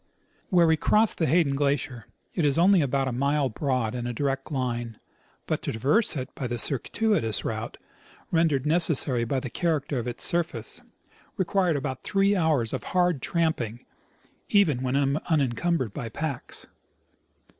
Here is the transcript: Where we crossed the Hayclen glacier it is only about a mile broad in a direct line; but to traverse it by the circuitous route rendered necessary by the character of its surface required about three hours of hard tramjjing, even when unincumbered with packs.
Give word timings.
Where 0.49 0.65
we 0.65 0.77
crossed 0.77 1.19
the 1.19 1.27
Hayclen 1.27 1.53
glacier 1.55 2.07
it 2.33 2.43
is 2.43 2.57
only 2.57 2.81
about 2.81 3.07
a 3.07 3.11
mile 3.11 3.49
broad 3.49 3.93
in 3.93 4.07
a 4.07 4.13
direct 4.13 4.51
line; 4.51 4.97
but 5.45 5.61
to 5.61 5.71
traverse 5.71 6.15
it 6.15 6.33
by 6.33 6.47
the 6.47 6.57
circuitous 6.57 7.45
route 7.45 7.77
rendered 8.31 8.65
necessary 8.65 9.25
by 9.25 9.39
the 9.39 9.51
character 9.51 9.99
of 9.99 10.07
its 10.07 10.23
surface 10.23 10.81
required 11.37 11.75
about 11.75 12.01
three 12.03 12.35
hours 12.35 12.73
of 12.73 12.85
hard 12.97 13.21
tramjjing, 13.21 13.85
even 14.49 14.81
when 14.81 14.95
unincumbered 15.29 15.95
with 15.95 16.13
packs. 16.13 16.65